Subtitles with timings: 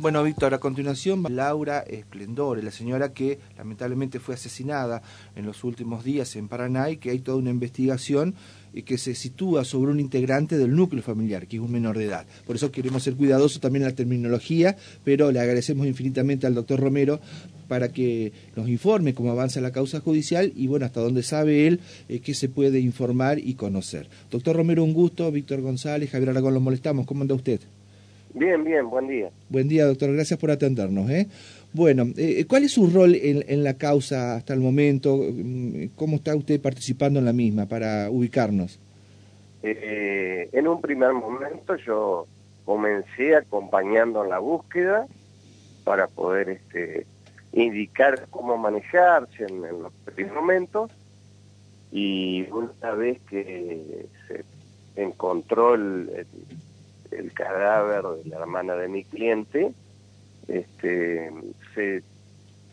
[0.00, 5.02] Bueno, Víctor, a continuación, Laura Esplendore, la señora que lamentablemente fue asesinada
[5.36, 8.34] en los últimos días en Paraná y que hay toda una investigación
[8.72, 12.06] y que se sitúa sobre un integrante del núcleo familiar, que es un menor de
[12.06, 12.24] edad.
[12.46, 14.74] Por eso queremos ser cuidadosos también en la terminología,
[15.04, 17.20] pero le agradecemos infinitamente al doctor Romero
[17.68, 21.80] para que nos informe cómo avanza la causa judicial y bueno, hasta dónde sabe él
[22.08, 24.08] eh, qué se puede informar y conocer.
[24.30, 25.30] Doctor Romero, un gusto.
[25.30, 27.04] Víctor González, Javier Aragón, lo molestamos.
[27.04, 27.60] ¿Cómo anda usted?
[28.34, 29.30] Bien, bien, buen día.
[29.48, 30.12] Buen día, doctor.
[30.12, 31.10] Gracias por atendernos.
[31.10, 31.26] ¿eh?
[31.72, 35.16] Bueno, eh, ¿cuál es su rol en, la causa hasta el momento?
[35.16, 38.78] Mm, ¿Cómo está usted participando en la misma para ubicarnos?
[39.62, 42.26] Eh, en un primer momento yo
[42.64, 45.06] comencé acompañando en la búsqueda
[45.84, 47.06] para poder este,
[47.52, 50.90] indicar cómo manejarse en, en los primeros momentos
[51.90, 54.44] y una vez que se
[55.02, 56.26] encontró el el
[57.34, 59.72] cadáver de la hermana de mi cliente,
[60.48, 61.30] este,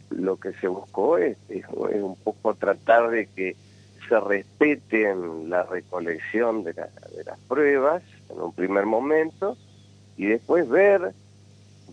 [0.09, 1.37] lo que se buscó es,
[1.69, 3.55] un poco tratar de que
[4.07, 9.57] se respeten la recolección de, de, las pruebas en un primer momento
[10.15, 11.13] y después ver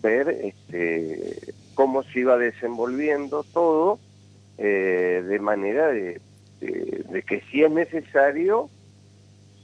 [0.00, 3.98] ver este, cómo se iba desenvolviendo todo
[4.58, 6.20] eh, de manera de,
[6.60, 8.68] de, que si es necesario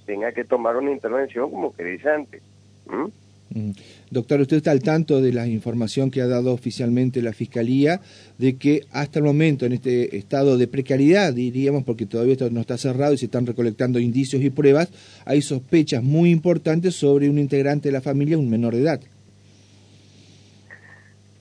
[0.06, 2.42] tenga que tomar una intervención como querellante.
[2.90, 3.70] ¿Mm?
[4.10, 8.00] Doctor, usted está al tanto de la información que ha dado oficialmente la Fiscalía
[8.38, 12.60] de que hasta el momento, en este estado de precariedad, diríamos, porque todavía esto no
[12.60, 14.90] está cerrado y se están recolectando indicios y pruebas,
[15.24, 19.00] hay sospechas muy importantes sobre un integrante de la familia, un menor de edad.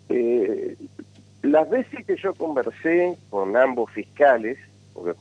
[0.10, 0.76] Eh,
[1.44, 4.58] las veces que yo conversé con ambos fiscales,
[4.94, 5.14] porque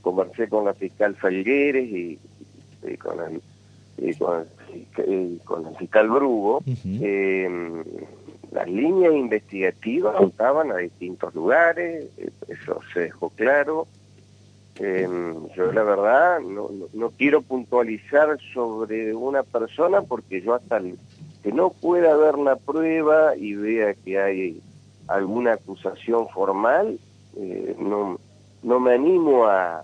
[0.00, 2.18] conversé con la fiscal Falgueres y,
[2.86, 3.42] y con el
[3.98, 4.44] y con,
[5.44, 7.48] con el fiscal Brugo, eh,
[8.52, 13.86] las líneas investigativas apuntaban a distintos lugares, eh, eso se dejó claro.
[14.78, 15.08] Eh,
[15.56, 20.82] yo la verdad no, no, quiero puntualizar sobre una persona porque yo hasta
[21.42, 24.60] que no pueda ver la prueba y vea que hay
[25.08, 26.98] alguna acusación formal,
[27.78, 28.18] no,
[28.62, 29.82] no me animo a,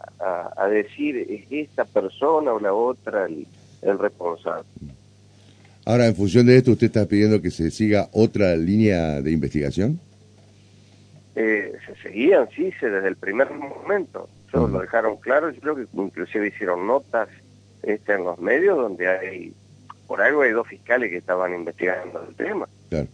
[0.57, 3.47] a, decir es esta persona o la otra el
[3.83, 4.65] responsable.
[5.85, 9.99] Ahora, en función de esto, ¿usted está pidiendo que se siga otra línea de investigación?
[11.35, 14.29] Eh, se seguían, sí, se, desde el primer momento.
[14.49, 15.51] Eso lo dejaron claro.
[15.51, 17.29] Yo creo que inclusive hicieron notas
[17.83, 19.53] este, en los medios donde hay,
[20.07, 22.69] por algo hay dos fiscales que estaban investigando el tema.
[22.89, 23.09] Claro.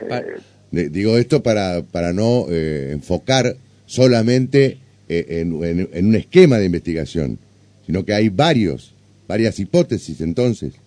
[0.00, 3.54] Eh, digo esto para, para no eh, enfocar
[3.86, 4.78] solamente
[5.08, 7.38] en, en un esquema de investigación,
[7.84, 8.94] sino que hay varios
[9.32, 10.78] varias hipótesis entonces.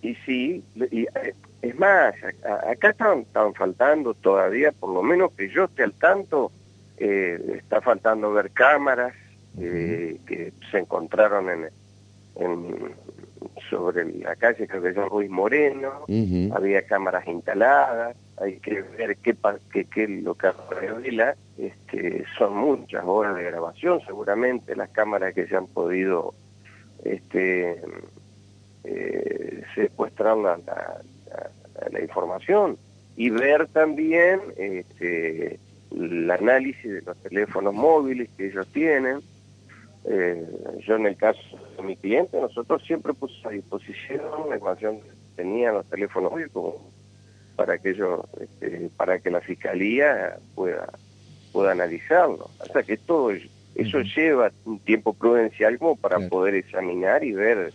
[0.00, 2.14] Y sí, y, eh, es más,
[2.66, 6.50] acá están, faltando todavía, por lo menos que yo esté al tanto,
[6.96, 9.12] eh, está faltando ver cámaras
[9.58, 11.68] eh, que se encontraron en,
[13.68, 16.06] sobre la calle, creo que es Ruiz Moreno,
[16.54, 19.36] había cámaras instaladas, hay que ver qué,
[19.70, 25.46] qué, qué lo que revela, este, son muchas horas de grabación, seguramente las cámaras que
[25.46, 26.32] se han podido
[27.04, 27.80] este,
[28.84, 30.58] eh, secuestrar la,
[31.90, 32.78] la, información
[33.16, 35.58] y ver también este,
[35.90, 39.20] el análisis de los teléfonos móviles que ellos tienen.
[40.04, 40.46] Eh,
[40.86, 41.40] yo en el caso
[41.76, 46.52] de mi cliente, nosotros siempre pusimos a disposición la información que tenían los teléfonos móviles
[47.56, 50.88] para que ellos, este, para que la fiscalía pueda
[51.52, 52.50] pueda analizarlo.
[52.58, 53.30] O sea que todo
[53.74, 57.72] eso lleva un tiempo prudencial como para poder examinar y ver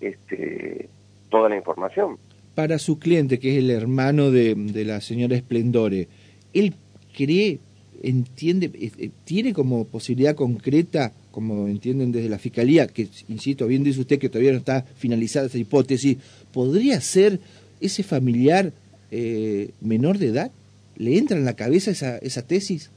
[0.00, 0.88] este,
[1.30, 2.18] toda la información.
[2.54, 6.08] Para su cliente, que es el hermano de, la señora Esplendore,
[6.52, 6.74] ¿él
[7.16, 7.60] cree,
[8.02, 14.00] entiende, eh, tiene como posibilidad concreta, como entienden desde la Fiscalía, que, insisto, bien dice
[14.00, 16.18] usted que todavía no está finalizada esa hipótesis,
[16.52, 17.38] ¿podría ser
[17.80, 18.72] ese familiar
[19.12, 20.50] eh, menor de edad?
[20.96, 22.90] ¿Le entra en la cabeza esa, esa tesis?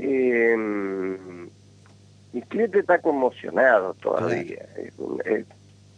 [0.00, 0.56] Eh,
[2.32, 4.66] mi cliente está conmocionado todavía.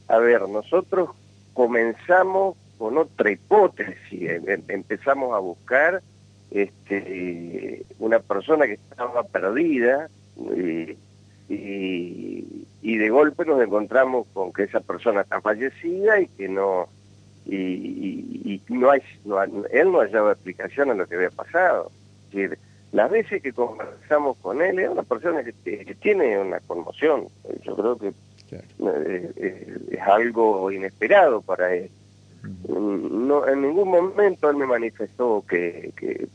[0.09, 1.11] a ver, nosotros
[1.55, 6.03] comenzamos con otra hipótesis, em, em, empezamos a buscar
[6.51, 10.09] este, una persona que estaba perdida
[10.39, 10.97] y,
[12.83, 16.89] y, de golpe nos encontramos con que esa persona está fallecida y que no
[17.47, 19.03] y, no hay
[19.73, 21.91] él no hallaba explicación a lo que había pasado.
[22.33, 22.51] Es
[22.93, 25.53] las veces que conversamos con él, es una persona que,
[26.01, 27.29] tiene una conmoción.
[27.63, 28.09] Yo creo que
[28.53, 31.91] eh, eh, es algo inesperado para él.
[32.69, 36.27] no, en ningún momento él me manifestó que, que,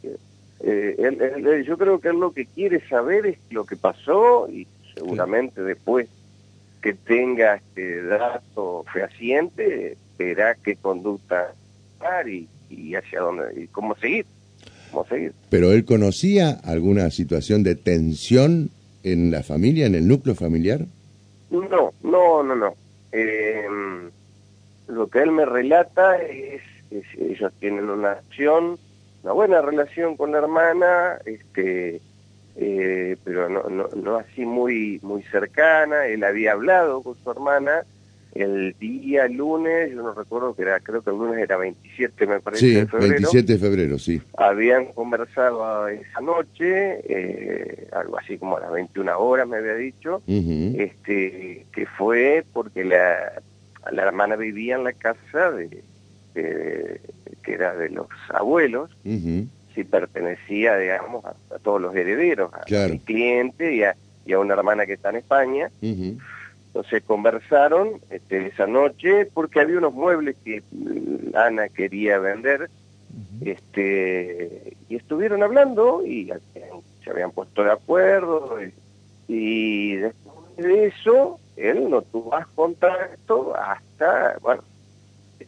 [0.62, 4.66] eh, él, yo creo que él lo que quiere saber es lo que pasó y
[4.94, 6.08] seguramente después
[6.81, 11.54] que tenga este dato fehaciente verá qué conducta
[12.25, 14.25] y, y hacia dónde y cómo seguir,
[14.96, 15.34] cómo seguir.
[15.50, 18.70] Pero él conocía alguna situación de tensión
[19.04, 20.86] en la familia, en el núcleo familiar.
[21.52, 22.76] No, no, no, no.
[23.12, 23.66] Eh,
[24.88, 26.62] lo que él me relata es,
[26.92, 28.78] ellos tienen una acción,
[29.24, 32.02] una buena relación con la hermana, este,
[32.56, 36.08] eh, pero no, no, no así muy, muy cercana.
[36.08, 37.84] Él había hablado con su hermana
[38.36, 42.42] el día lunes, yo no recuerdo que era, creo que el lunes era 27, me
[42.42, 43.14] parece, de febrero.
[43.14, 44.22] 27 de febrero, sí.
[44.38, 50.22] Habían conversado esa noche, eh, algo así como a las 21 horas me había dicho,
[50.28, 53.42] este que fue porque la,
[53.90, 55.82] la hermana vivía en la casa de,
[56.34, 63.76] que era de los abuelos, si pertenecía, digamos, a, todos los herederos, a mi cliente
[63.76, 63.96] y a,
[64.26, 65.72] y a, una hermana que está en España.
[66.75, 72.69] Entonces conversaron este, esa noche porque había unos muebles que mm, Ana quería vender
[73.39, 76.33] este, y estuvieron hablando y
[77.01, 78.57] se habían puesto de acuerdo
[79.30, 84.62] y, después de eso él no tuvo más contacto hasta, bueno,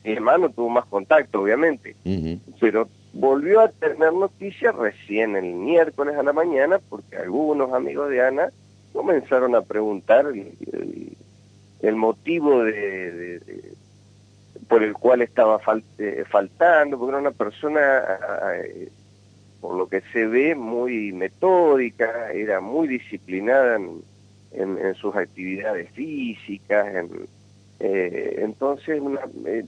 [0.05, 1.97] mi hermano tuvo más contacto obviamente,
[2.61, 8.25] pero volvió a tener noticias recién el miércoles a la mañana porque algunos amigos de
[8.25, 8.49] Ana
[8.97, 10.25] comenzaron a preguntar
[11.81, 13.41] el, motivo de,
[14.67, 15.59] por el cual estaba
[15.97, 18.03] eh, faltando, porque era una persona,
[18.55, 18.89] eh,
[19.61, 24.01] por lo que se ve, muy metódica, era muy disciplinada en,
[24.95, 27.05] sus actividades físicas,
[27.79, 29.21] eh, entonces una,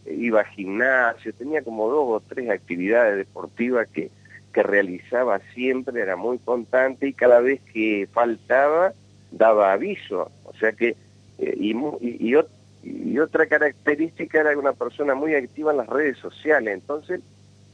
[0.10, 4.10] iba a gimnasio, tenía como dos o tres actividades deportivas que,
[4.52, 8.94] que realizaba siempre, era muy constante y cada vez que faltaba
[9.32, 10.96] daba aviso, o sea que,
[11.40, 11.72] eh, y,
[12.02, 12.36] y,
[12.84, 17.22] y, otra característica era una persona muy activa en las redes sociales, entonces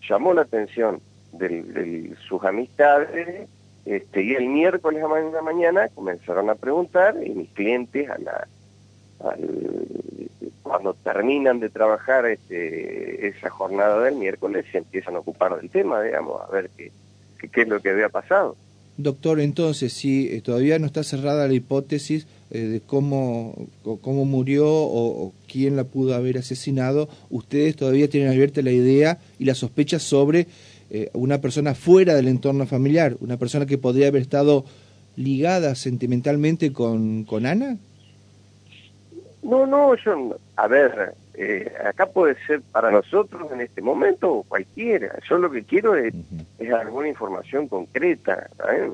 [0.08, 1.02] llamó la atención
[1.34, 3.48] de, sus amistades,
[3.86, 8.48] este, y el miércoles a la mañana comenzaron a preguntar, y mis clientes a la,
[10.64, 16.02] cuando terminan de trabajar este, esa jornada del miércoles se empiezan a ocupar del tema,
[16.02, 16.92] digamos, a ver qué,
[17.52, 18.56] qué es lo que había pasado.
[18.98, 23.68] Doctor, entonces, si eh, todavía no está cerrada la hipótesis eh, de cómo,
[24.02, 29.46] cómo murió o, quién la pudo haber asesinado, ustedes todavía tienen abierta la idea y
[29.46, 30.48] la sospecha sobre
[30.90, 34.64] eh, una persona fuera del entorno familiar, una persona que podría haber estado
[35.18, 37.78] ligada sentimentalmente con, con Ana?
[39.44, 44.44] No, no, yo, a ver, eh, acá puede ser para nosotros en este momento o
[44.44, 45.18] cualquiera.
[45.28, 46.14] Yo lo que quiero es,
[46.74, 48.50] alguna información concreta.
[48.70, 48.92] Eh,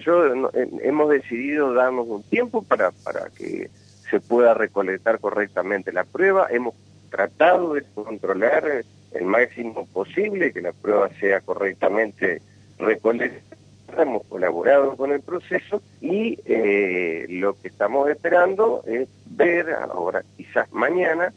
[0.00, 0.50] yo
[0.82, 3.70] hemos decidido darnos un tiempo para, para que
[4.10, 6.46] se pueda recolectar correctamente la prueba.
[6.50, 6.74] Hemos
[7.10, 12.42] tratado de controlar el máximo posible que la prueba sea correctamente
[12.78, 13.47] recolectada
[13.96, 20.70] hemos colaborado con el proceso y eh, lo que estamos esperando es ver, ahora quizás
[20.72, 21.32] mañana,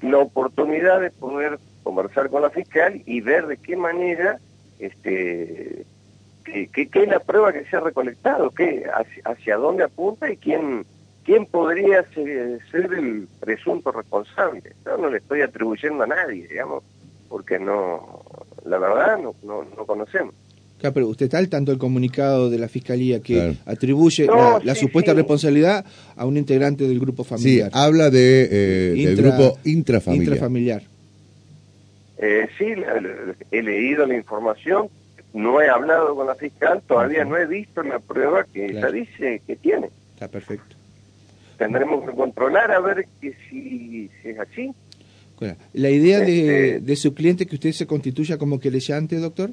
[0.00, 4.38] la oportunidad de poder conversar con la fiscal y ver de qué manera,
[4.78, 5.84] este,
[6.44, 8.86] qué, es la prueba que se ha recolectado, qué,
[9.24, 10.84] hacia, dónde apunta y quién
[11.24, 14.62] quién podría ser, el presunto responsable.
[14.84, 16.82] Yo no le estoy atribuyendo a nadie, digamos,
[17.28, 18.24] porque no,
[18.64, 20.34] la verdad no, no, no conocemos.
[20.80, 24.26] Claro, pero usted está al tanto del comunicado de la Fiscalía que atribuye
[24.64, 25.84] la, supuesta responsabilidad
[26.16, 27.70] a un integrante del grupo familiar.
[27.70, 30.24] Sí, habla de, eh, del grupo intrafamiliar.
[30.24, 30.82] intrafamiliar.
[32.16, 32.72] Eh, sí,
[33.50, 34.88] he leído la información,
[35.34, 39.42] no he hablado con la fiscal, todavía no he visto la prueba que ella dice
[39.46, 39.90] que tiene.
[40.14, 40.76] Está perfecto.
[41.58, 44.72] Tendremos que controlar a ver que si, es así.
[45.74, 49.50] ¿La idea de, este de su cliente que usted se constituya como querellante, doctor?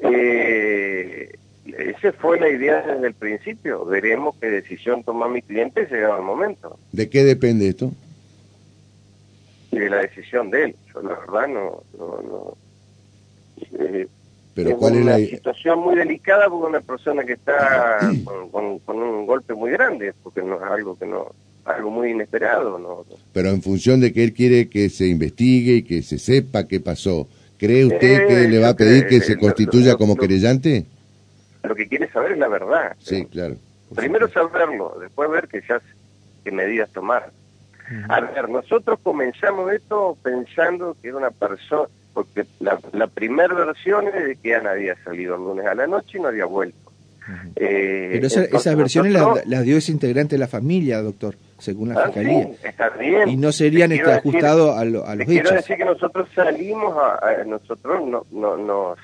[0.00, 1.32] Eh,
[1.78, 3.84] esa fue la idea desde el principio.
[3.84, 6.78] Veremos qué decisión toma mi cliente llegado el momento.
[6.92, 7.92] ¿De qué depende esto?
[9.70, 10.76] de la decisión de él.
[10.92, 11.82] Yo la verdad no...
[11.98, 12.56] no,
[13.78, 14.08] eh,
[14.54, 18.00] Pero ¿cuál es la situación muy delicada porque una persona que está
[18.50, 21.32] con, con, un golpe muy grande, porque no es algo que no
[21.64, 23.04] algo muy inesperado, ¿no?
[23.34, 26.80] Pero en función de que él quiere que se investigue y que se sepa qué
[26.80, 30.86] pasó, ¿Cree usted que le va a pedir que se constituya como querellante?
[31.62, 32.96] Lo que quiere saber es la verdad.
[32.98, 33.56] Sí, claro.
[33.94, 35.80] Primero saberlo, después ver que ya
[36.44, 37.30] qué medidas tomar.
[38.08, 44.08] A ver, nosotros comenzamos esto pensando que era una persona, porque la, la primera versión
[44.08, 46.88] es de que Ana había salido el lunes a la noche y no había vuelto.
[47.56, 52.04] Eh, Pero esas versiones las, dio ese integrante de la familia, doctor, según la ah,
[52.06, 52.50] fiscalía.
[52.62, 53.28] está bien.
[53.28, 57.44] Y no serían este, ajustados a, lo, a, los quiero decir que nosotros salimos, a,
[57.44, 58.98] nosotros no, no, nos,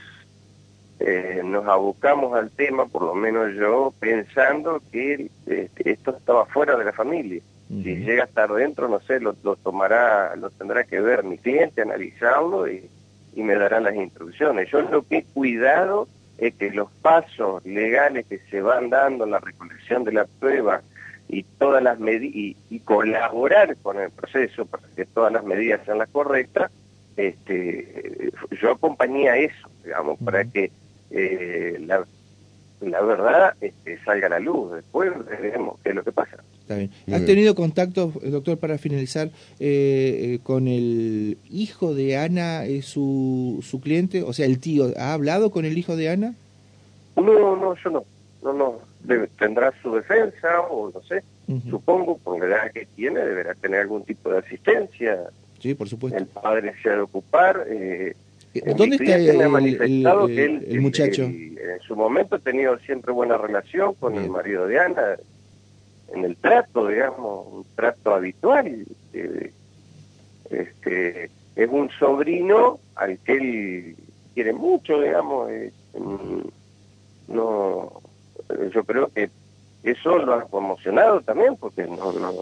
[1.00, 6.76] eh, nos abocamos al tema, por lo menos yo, pensando que este, esto estaba fuera
[6.76, 7.42] de la familia.
[7.68, 11.38] Si llega a estar dentro, no sé, lo, lo, tomará, lo tendrá que ver mi
[11.38, 12.88] cliente, analizarlo y,
[13.34, 14.70] y me dará las instrucciones.
[14.70, 16.06] Yo lo que he cuidado
[16.38, 20.82] es que los pasos legales que se van dando en la recolección de la prueba
[21.28, 25.98] y todas las medidas y, colaborar con el proceso para que todas las medidas sean
[25.98, 26.70] las correctas,
[27.16, 30.70] este, yo acompañé a eso, digamos, para que
[31.14, 32.04] eh, la,
[32.80, 34.74] la verdad este, salga a la luz.
[34.74, 36.38] Después veremos qué es lo que pasa.
[36.60, 36.90] Está bien.
[37.12, 39.28] ¿Has tenido contacto, doctor, para finalizar,
[39.60, 44.22] eh, eh, con el hijo de Ana, es su, su cliente?
[44.22, 46.34] O sea, el tío, ¿ha hablado con el hijo de Ana?
[47.16, 48.04] No, no, yo no.
[48.42, 48.78] No, no.
[49.38, 51.22] tendrá su defensa o no sé.
[51.68, 55.24] Supongo, por la edad que tiene, deberá tener algún tipo de asistencia.
[55.58, 56.18] Sí, por supuesto.
[56.18, 57.66] El padre se ha de ocupar.
[57.68, 58.14] Eh,
[58.76, 61.22] ¿Dónde está el, muchacho?
[61.22, 65.16] en su momento ha tenido siempre buena relación con el marido de Ana
[66.12, 68.86] en el trato, digamos, un trato habitual.
[69.12, 69.52] Eh,
[70.50, 73.96] este, es un sobrino al que él
[74.34, 75.50] quiere mucho, digamos.
[75.50, 75.72] Eh,
[77.28, 77.92] no,
[78.72, 79.30] yo creo que
[79.82, 82.32] eso lo ha conmocionado también, porque no, no,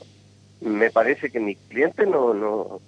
[0.61, 2.81] me parece que mi cliente no, no,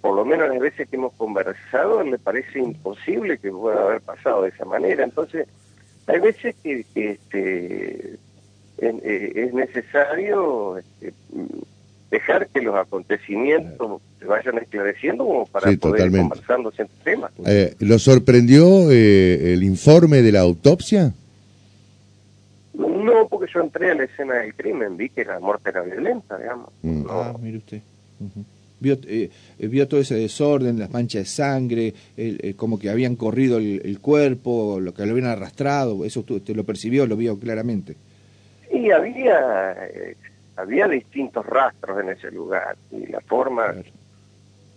[0.00, 4.42] por lo menos las veces que hemos conversado, me parece imposible que pueda haber pasado
[4.42, 5.04] de esa manera.
[5.04, 5.46] Entonces,
[6.06, 8.18] hay veces que, que este,
[8.78, 11.12] eh, es necesario este,
[12.10, 17.30] dejar que los acontecimientos se vayan esclareciendo como para poder ir conversando ese tema.
[17.46, 21.12] Eh, ¿Lo sorprendió eh, el informe de la autopsia?
[22.74, 26.38] No, porque yo entré a la escena del crimen, vi que la muerte era violenta,
[26.38, 26.70] digamos.
[26.82, 27.04] Mm.
[27.08, 27.82] Ah, mire usted.
[28.80, 28.98] Vio,
[29.58, 31.94] vio todo ese desorden, las manchas de sangre,
[32.56, 37.06] como que habían corrido el, cuerpo, lo que lo habían arrastrado, eso usted lo percibió,
[37.06, 37.96] lo vio claramente.
[38.70, 40.16] Sí, había, eh,
[40.56, 43.74] había distintos rastros en ese lugar y la forma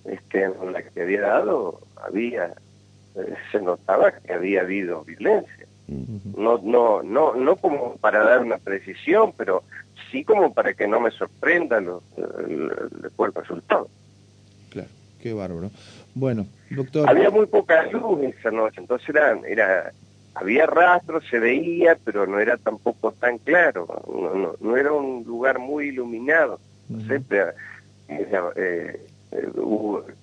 [0.05, 2.53] este, en la que había dado, había,
[3.15, 5.67] eh, se notaba que había habido violencia.
[6.38, 9.63] No, no, no, no como para dar una precisión, pero
[10.12, 12.03] sí como para que no me sorprenda lo,
[12.48, 13.89] el, el, resultado.
[14.69, 14.89] Claro,
[15.22, 15.72] qué bárbaro.
[16.15, 17.10] Bueno, doctor.
[17.10, 19.93] Había muy poca luz esa noche, entonces era, era
[20.36, 25.60] había rastros, se veía, pero no era tampoco tan claro, no, no, era un lugar
[25.60, 29.00] muy iluminado, no sé, eh,
[29.31, 29.50] eh,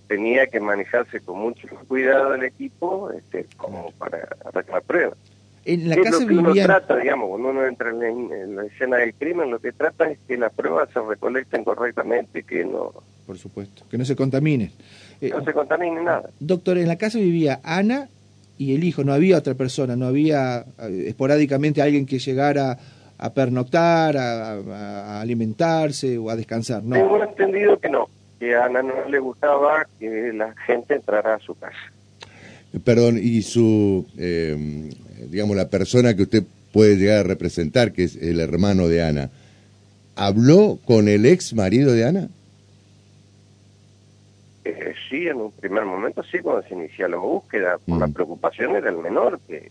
[0.07, 5.17] tenía que manejarse con mucho cuidado el equipo este, como para hacer la prueba.
[5.64, 9.14] En la casa lo que uno trata, digamos, cuando uno entra en la, escena del
[9.14, 12.93] crimen, lo que trata es que las pruebas se recolecten correctamente, que no...
[13.26, 14.73] Por supuesto, que no se contaminen.
[15.21, 16.31] no se contamine nada.
[16.40, 18.09] Doctor, en la casa vivía Ana
[18.57, 22.79] y el hijo, no había otra persona, no había eh, esporádicamente alguien que llegara
[23.19, 26.97] a pernoctar, a, alimentarse o a descansar, ¿no?
[26.97, 31.38] Tengo entendido que no, que a Ana no le gustaba que la gente entrara a
[31.38, 31.76] su casa.
[32.85, 34.90] Perdón, y su, eh,
[35.29, 39.31] digamos, la persona que usted puede llegar a representar, que es el hermano de Ana,
[40.17, 42.29] ¿habló con el ex marido de Ana?
[44.65, 48.12] Eh, sí, en un primer momento sí, cuando se inició la búsqueda, la mm.
[48.12, 49.71] preocupación era el menor, que,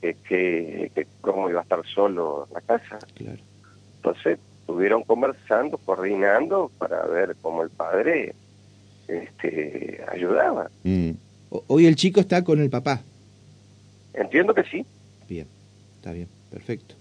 [0.00, 2.98] que, que, cómo iba a estar solo en la casa.
[3.14, 3.38] Claro.
[3.96, 8.34] Entonces estuvieron conversando, coordinando para ver cómo el padre
[9.06, 10.70] este, ayudaba.
[10.82, 11.10] Mm.
[11.66, 13.02] Hoy el chico está con el papá.
[14.14, 14.86] Entiendo que sí.
[15.28, 15.46] Bien,
[15.96, 16.94] está bien, perfecto.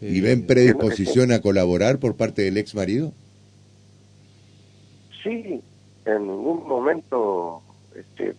[0.00, 3.12] ¿Y ven predisposición a colaborar por parte del ex marido?
[5.22, 5.60] Sí,
[6.04, 7.62] en ningún momento
[7.94, 8.34] este,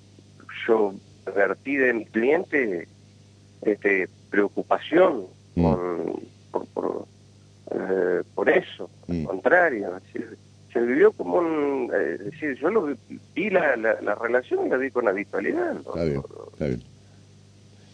[0.66, 0.94] yo
[1.36, 2.88] vertí de mi cliente
[3.62, 5.26] este, preocupación
[5.56, 5.64] mm.
[6.52, 7.06] por, por,
[7.72, 9.24] eh, por, eso, al mm.
[9.26, 9.92] contrario.
[10.72, 11.92] se vivió como un...
[11.94, 12.96] Eh, decir, yo lo
[13.36, 15.78] vi la, la, relación y la vi con habitualidad.
[15.78, 16.84] Está bien, está bien.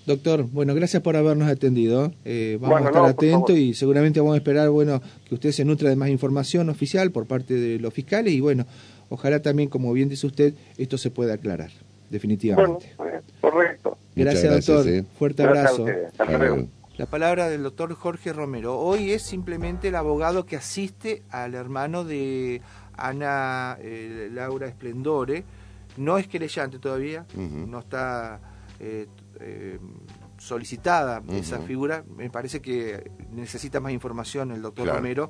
[0.05, 2.13] Doctor, bueno, gracias por habernos atendido.
[2.25, 5.89] Eh, vamos a estar atentos y seguramente vamos a esperar, bueno, que usted se nutra
[5.89, 8.65] de más información oficial por parte de los fiscales y bueno,
[9.09, 11.71] ojalá también, como bien dice usted, esto se pueda aclarar,
[12.09, 12.93] definitivamente.
[13.41, 13.97] correcto.
[14.15, 15.03] Gracias, doctor.
[15.17, 15.85] Fuerte abrazo.
[16.97, 18.79] La palabra del doctor Jorge Romero.
[18.79, 22.61] Hoy es simplemente el abogado que asiste al hermano de
[22.95, 25.43] Ana eh, Laura Esplendore,
[25.97, 28.39] no es querellante todavía, no está
[28.79, 29.07] eh,
[29.39, 29.79] eh,
[30.37, 34.99] solicitada esa figura, me parece que necesita más información el doctor Claro.
[34.99, 35.29] Romero